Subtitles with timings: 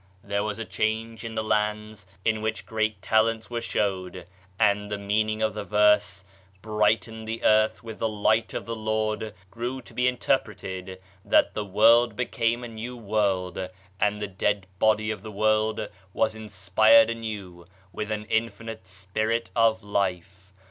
[0.23, 4.25] There was a change in the lands in which great talents were showed,
[4.57, 6.23] and the meaning of the verse—
[6.63, 11.53] "brightened the earth with the Light of the Lord"— grew to be inter preted that
[11.53, 13.69] the world became a new world
[13.99, 19.83] and die dead body of the world was inspired anew with an infinite spirit of
[19.83, 20.51] life.